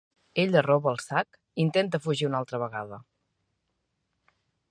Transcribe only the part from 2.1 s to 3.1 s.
una altra vegada.